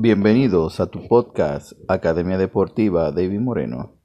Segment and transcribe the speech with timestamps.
[0.00, 3.96] Bienvenidos a tu podcast Academia Deportiva David Moreno.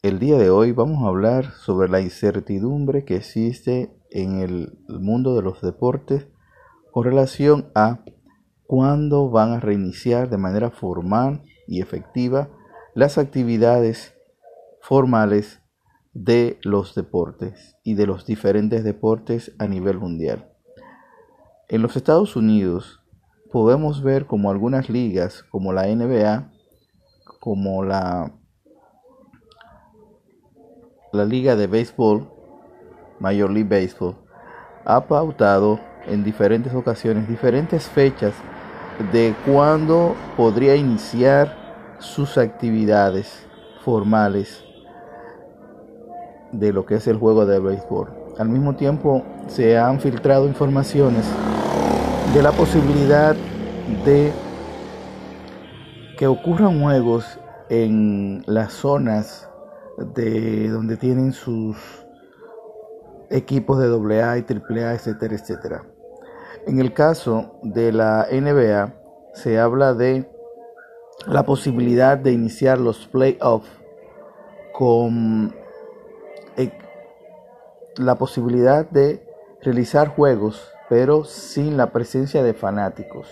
[0.00, 5.34] El día de hoy vamos a hablar sobre la incertidumbre que existe en el mundo
[5.34, 6.28] de los deportes
[6.92, 8.04] con relación a
[8.68, 12.48] cuándo van a reiniciar de manera formal y efectiva
[12.94, 14.14] las actividades
[14.80, 15.62] formales
[16.14, 20.52] de los deportes y de los diferentes deportes a nivel mundial.
[21.68, 23.00] En los Estados Unidos
[23.56, 26.52] podemos ver como algunas ligas, como la NBA,
[27.40, 28.30] como la,
[31.10, 32.28] la Liga de Béisbol,
[33.18, 34.16] Major League Baseball,
[34.84, 38.34] ha pautado en diferentes ocasiones diferentes fechas
[39.10, 43.46] de cuándo podría iniciar sus actividades
[43.80, 44.62] formales
[46.52, 48.10] de lo que es el juego de béisbol.
[48.38, 51.24] Al mismo tiempo se han filtrado informaciones
[52.36, 53.34] de la posibilidad
[54.04, 54.30] de
[56.18, 59.48] que ocurran juegos en las zonas
[60.14, 61.78] de donde tienen sus
[63.30, 65.84] equipos de AA y AAA, etcétera, etcétera.
[66.66, 68.92] En el caso de la NBA
[69.32, 70.30] se habla de
[71.26, 73.70] la posibilidad de iniciar los playoffs
[74.74, 75.54] con
[76.58, 76.70] eh,
[77.96, 79.26] la posibilidad de
[79.62, 83.28] realizar juegos pero sin la presencia de fanáticos.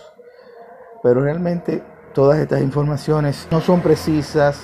[1.02, 1.82] Pero realmente
[2.14, 4.60] todas estas informaciones no son precisas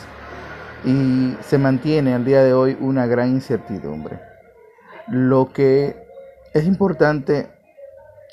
[0.84, 4.20] y se mantiene al día de hoy una gran incertidumbre.
[5.08, 6.06] Lo que
[6.54, 7.50] es importante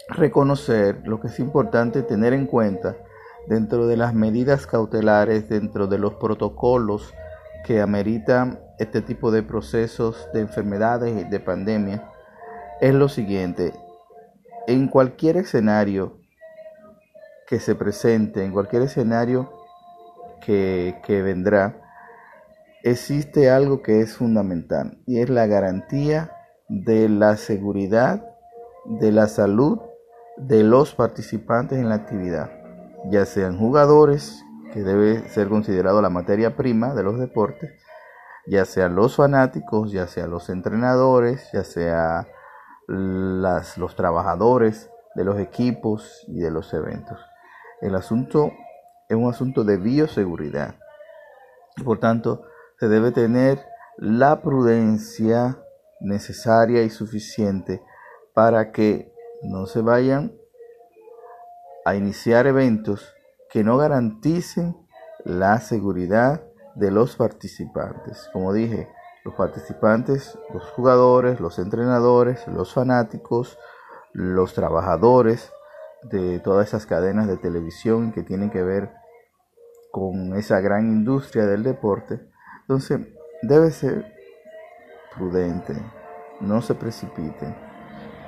[0.09, 2.95] reconocer, lo que es importante tener en cuenta
[3.47, 7.13] dentro de las medidas cautelares, dentro de los protocolos
[7.65, 12.09] que ameritan este tipo de procesos de enfermedades y de pandemia,
[12.79, 13.73] es lo siguiente
[14.67, 16.19] en cualquier escenario
[17.47, 19.51] que se presente, en cualquier escenario
[20.41, 21.81] que, que vendrá,
[22.83, 26.31] existe algo que es fundamental y es la garantía
[26.67, 28.23] de la seguridad,
[28.85, 29.79] de la salud
[30.37, 32.51] de los participantes en la actividad,
[33.09, 34.43] ya sean jugadores,
[34.73, 37.71] que debe ser considerado la materia prima de los deportes,
[38.45, 42.27] ya sean los fanáticos, ya sean los entrenadores, ya sea
[42.87, 47.19] las, los trabajadores de los equipos y de los eventos.
[47.81, 48.51] El asunto
[49.09, 50.75] es un asunto de bioseguridad.
[51.83, 52.43] Por tanto,
[52.79, 53.65] se debe tener
[53.97, 55.57] la prudencia
[55.99, 57.81] necesaria y suficiente
[58.33, 59.11] para que
[59.43, 60.33] no se vayan
[61.85, 63.15] a iniciar eventos
[63.49, 64.75] que no garanticen
[65.23, 66.43] la seguridad
[66.75, 68.29] de los participantes.
[68.33, 68.87] Como dije,
[69.27, 73.59] los participantes, los jugadores, los entrenadores, los fanáticos,
[74.13, 75.51] los trabajadores
[76.03, 78.93] de todas esas cadenas de televisión que tienen que ver
[79.91, 82.21] con esa gran industria del deporte.
[82.61, 83.01] Entonces,
[83.41, 84.13] debe ser
[85.13, 85.73] prudente,
[86.39, 87.53] no se precipite,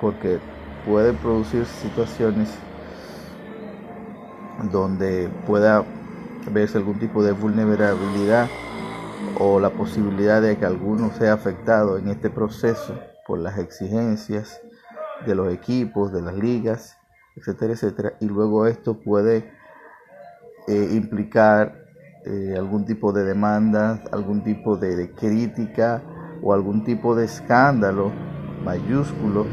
[0.02, 0.38] porque
[0.84, 2.50] puede producir situaciones
[4.70, 5.82] donde pueda
[6.52, 8.50] verse algún tipo de vulnerabilidad
[9.38, 12.94] o la posibilidad de que alguno sea afectado en este proceso
[13.26, 14.60] por las exigencias
[15.26, 16.96] de los equipos, de las ligas,
[17.36, 19.50] etcétera, etcétera, y luego esto puede
[20.68, 21.80] eh, implicar
[22.24, 26.02] eh, algún tipo de demanda, algún tipo de, crítica
[26.42, 28.12] o algún tipo de escándalo
[28.62, 29.46] mayúsculo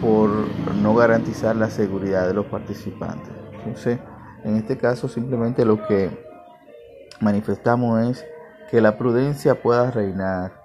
[0.00, 0.30] por
[0.76, 3.30] no garantizar la seguridad de los participantes.
[3.52, 3.98] Entonces,
[4.42, 6.10] en este caso simplemente lo que
[7.20, 8.26] manifestamos es
[8.72, 10.62] que la prudencia pueda reinar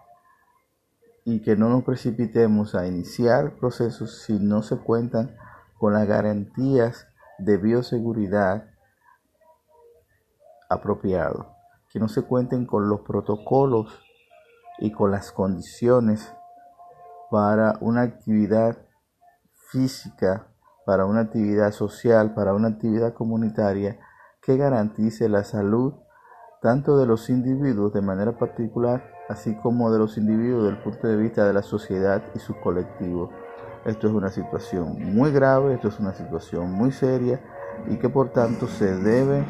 [1.26, 5.36] y que no nos precipitemos a iniciar procesos si no se cuentan
[5.78, 7.06] con las garantías
[7.38, 8.70] de bioseguridad
[10.70, 11.48] apropiados,
[11.92, 14.02] que no se cuenten con los protocolos
[14.80, 16.34] y con las condiciones
[17.30, 18.78] para una actividad
[19.70, 20.48] física,
[20.86, 24.00] para una actividad social, para una actividad comunitaria
[24.42, 25.94] que garantice la salud
[26.62, 31.08] tanto de los individuos de manera particular, así como de los individuos desde el punto
[31.08, 33.30] de vista de la sociedad y su colectivo.
[33.86, 37.40] Esto es una situación muy grave, esto es una situación muy seria
[37.88, 39.46] y que por tanto se debe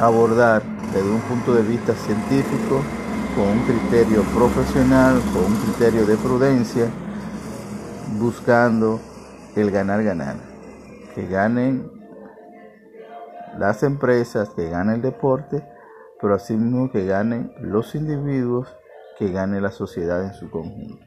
[0.00, 0.62] abordar
[0.92, 2.82] desde un punto de vista científico,
[3.34, 6.86] con un criterio profesional, con un criterio de prudencia,
[8.18, 8.98] buscando
[9.54, 10.36] el ganar-ganar.
[11.14, 11.90] Que ganen
[13.58, 15.75] las empresas, que gane el deporte
[16.20, 18.68] pero asimismo que ganen los individuos,
[19.18, 21.04] que gane la sociedad en su conjunto.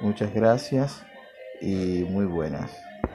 [0.00, 1.04] Muchas gracias
[1.60, 2.89] y muy buenas.